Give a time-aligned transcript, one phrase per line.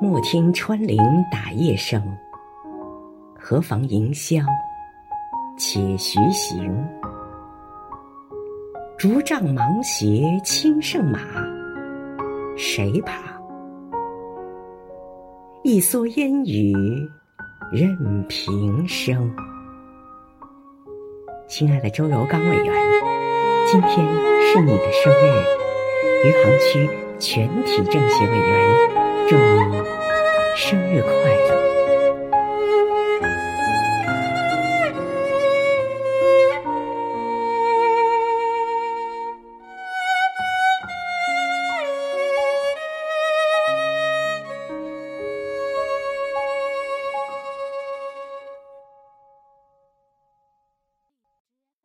[0.00, 0.96] 莫听穿林
[1.28, 2.00] 打叶声，
[3.36, 4.44] 何妨吟啸
[5.58, 6.72] 且徐行。
[8.96, 11.18] 竹杖芒鞋轻胜马，
[12.56, 13.18] 谁怕？
[15.64, 16.72] 一蓑烟雨
[17.72, 19.28] 任平生。
[21.48, 22.72] 亲爱的周柔刚委员，
[23.66, 24.06] 今天
[24.46, 25.44] 是你的生日，
[26.24, 26.88] 余杭区
[27.18, 29.97] 全体政协委员祝你
[30.70, 31.67] 生日快乐。